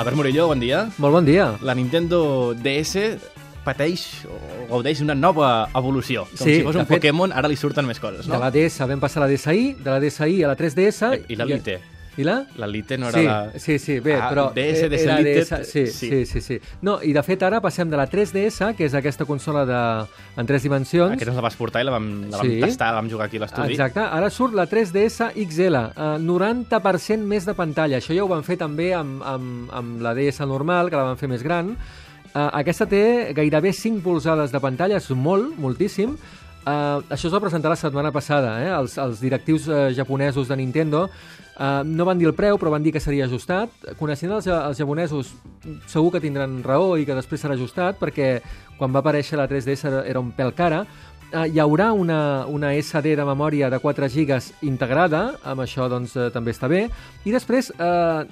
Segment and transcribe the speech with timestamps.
[0.00, 0.86] Albert Murillo, bon dia.
[0.96, 1.50] Molt bon dia.
[1.60, 2.96] La Nintendo DS
[3.66, 4.38] pateix o
[4.70, 6.22] gaudeix d'una nova evolució.
[6.30, 8.38] Com Sí, si fos de un fet- Pokémon, ara li surten més coses, De no?
[8.40, 11.24] la DS vam passar a la DSi, de la DSi a la 3DS...
[11.28, 11.74] I la Lite.
[11.76, 12.46] I la?
[12.56, 13.52] La Lite no era Sí, la...
[13.58, 14.44] sí, sí, bé, Ah, però...
[14.54, 16.08] DS, eh, DS era Lite, DS, sí, sí.
[16.10, 16.58] sí, sí, sí.
[16.82, 19.80] No, i de fet ara passem de la 3DS, que és aquesta consola de,
[20.36, 21.14] en tres dimensions...
[21.16, 22.60] Aquesta la vas portar i la vam, la vam Sí.
[22.60, 23.72] tastar, la vam jugar aquí a l'estudi.
[23.76, 27.98] Exacte, ara surt la 3DS XL, eh, 90% més de pantalla.
[28.00, 31.16] Això ja ho van fer també amb, amb, amb la DS normal, que la van
[31.20, 31.72] fer més gran.
[32.30, 36.16] Eh, aquesta té gairebé 5 polzades de pantalla, és molt, moltíssim.
[36.60, 38.68] Uh, això es va presentar la setmana passada, eh?
[38.76, 42.84] els, els directius uh, japonesos de Nintendo uh, no van dir el preu, però van
[42.84, 43.72] dir que seria ajustat.
[43.96, 45.32] Coneixent els, els japonesos,
[45.88, 48.34] segur que tindran raó i que després serà ajustat, perquè
[48.76, 50.84] quan va aparèixer la 3DS era, un pèl cara.
[51.30, 56.16] Uh, hi haurà una, una SD de memòria de 4 GB integrada, amb això doncs,
[56.18, 56.88] uh, també està bé.
[57.24, 58.24] I després uh,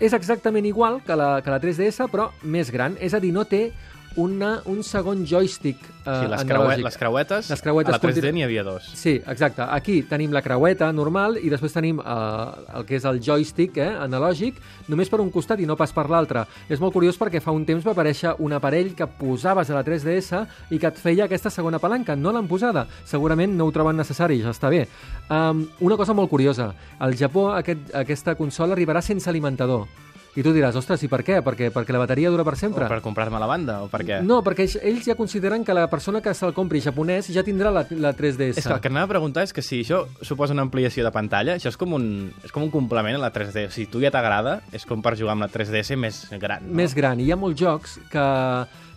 [0.00, 2.96] és exactament igual que la, que la 3DS, però més gran.
[3.00, 3.68] És a dir, no té
[4.16, 6.84] una, un segon joystick uh, Sí, les, creue, analògic.
[6.84, 8.84] les creuetes, Les creuetes a la 3D continu- n'hi havia dos.
[8.94, 9.62] Sí, exacte.
[9.62, 13.88] Aquí tenim la creueta normal i després tenim eh, el que és el joystick eh,
[14.04, 14.54] analògic,
[14.88, 16.44] només per un costat i no pas per l'altre.
[16.68, 19.84] És molt curiós perquè fa un temps va aparèixer un aparell que posaves a la
[19.84, 22.14] 3DS i que et feia aquesta segona palanca.
[22.16, 22.86] No l'han posada.
[23.04, 24.86] Segurament no ho troben necessari, ja està bé.
[25.30, 26.72] Um, una cosa molt curiosa.
[26.98, 29.86] Al Japó aquest, aquesta consola arribarà sense alimentador.
[30.34, 31.38] I tu diràs, ostres, i per què?
[31.46, 32.88] Perquè, perquè la bateria dura per sempre.
[32.88, 34.18] O per comprar-me la banda, o per què?
[34.26, 37.70] No, perquè ells, ells ja consideren que la persona que se'l compri japonès ja tindrà
[37.70, 38.58] la, la 3DS.
[38.58, 41.12] És que el que anava a preguntar és que si això suposa una ampliació de
[41.14, 42.08] pantalla, això és com un,
[42.42, 43.68] és com un complement a la 3D.
[43.68, 46.66] O sigui, tu ja t'agrada, és com per jugar amb la 3DS més gran.
[46.66, 46.74] No?
[46.82, 47.22] més gran.
[47.22, 48.26] I hi ha molts jocs que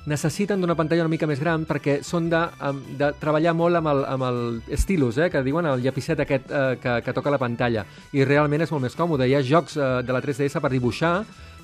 [0.08, 2.40] necessiten d'una pantalla una mica més gran perquè són de,
[2.98, 4.40] de treballar molt amb el, amb el
[4.80, 7.84] stylus, eh, que diuen el llapicet aquest eh, que, que toca la pantalla.
[8.16, 9.28] I realment és molt més còmode.
[9.28, 11.12] Hi ha jocs eh, de la 3DS per dibuixar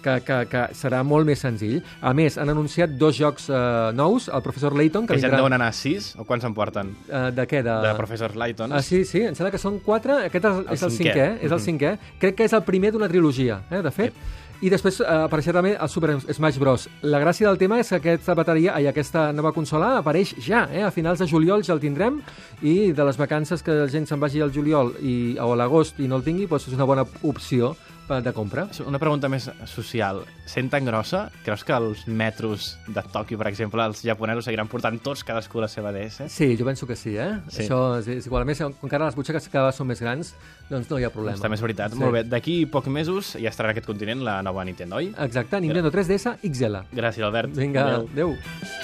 [0.03, 1.77] que, que, que serà molt més senzill.
[2.03, 3.61] A més, han anunciat dos jocs eh,
[3.95, 6.53] nous, el Professor Layton, que, Que ja en deuen anar a 6, o quants en
[6.57, 6.91] porten?
[7.07, 7.63] Eh, de què?
[7.63, 7.77] De...
[7.87, 8.75] De Professor Layton.
[8.75, 10.25] Ah, sí, sí, em sembla que són quatre.
[10.27, 11.13] Aquest és, El és el cinquè.
[11.13, 11.65] cinquè, és el Mhm.
[11.69, 11.95] cinquè.
[12.19, 14.19] Crec que és el primer d'una trilogia, eh, de fet.
[14.63, 16.85] I després eh, apareixerà també el Super Smash Bros.
[17.03, 20.85] La gràcia del tema és que aquesta bateria i aquesta nova consola apareix ja, eh?
[20.87, 22.21] a finals de juliol ja el tindrem
[22.61, 25.99] i de les vacances que la gent se'n vagi al juliol i, o a l'agost
[25.99, 27.73] i no el tingui, doncs és una bona opció
[28.07, 28.67] de compra.
[28.85, 30.23] Una pregunta més social.
[30.49, 34.99] Sent tan grossa, creus que els metros de Tòquio, per exemple, els japonesos seguiran portant
[35.03, 36.27] tots cadascú la seva DS?
[36.33, 37.31] Sí, jo penso que sí, eh?
[37.47, 37.63] Sí.
[37.63, 38.43] Això és, és igual.
[38.43, 40.33] A més, com que ara les butxaques cada vegada són més grans,
[40.69, 41.37] doncs no hi ha problema.
[41.37, 41.95] Doncs també és veritat.
[41.95, 42.01] Sí.
[42.03, 45.13] Molt bé, d'aquí pocs mesos ja estarà en aquest continent la nova Nintendo, oi?
[45.27, 46.83] Exacte, Nintendo 3DS XL.
[46.91, 47.55] Gràcies, Albert.
[47.55, 48.09] Vinga, Adéu.
[48.11, 48.82] adeu.